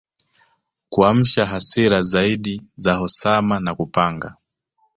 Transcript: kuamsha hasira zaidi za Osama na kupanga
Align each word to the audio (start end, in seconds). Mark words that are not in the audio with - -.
kuamsha 0.89 1.45
hasira 1.45 2.01
zaidi 2.03 2.69
za 2.77 3.01
Osama 3.01 3.59
na 3.59 3.75
kupanga 3.75 4.35